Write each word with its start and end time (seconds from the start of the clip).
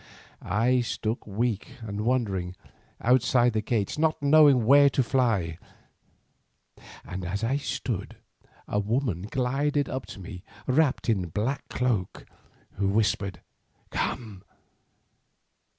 I 0.41 0.79
stood 0.81 1.19
weak 1.27 1.73
and 1.81 2.01
wondering 2.01 2.55
outside 3.01 3.53
the 3.53 3.61
gates, 3.61 3.99
not 3.99 4.19
knowing 4.19 4.65
where 4.65 4.89
to 4.89 5.03
fly, 5.03 5.59
and 7.05 7.23
as 7.23 7.43
I 7.43 7.57
stood 7.57 8.15
a 8.67 8.79
woman 8.79 9.27
glided 9.29 9.87
up 9.87 10.07
to 10.07 10.19
me 10.19 10.43
wrapped 10.65 11.07
in 11.07 11.25
a 11.25 11.27
dark 11.27 11.69
cloak, 11.69 12.25
who 12.77 12.87
whispered 12.87 13.41
'Come. 13.91 14.43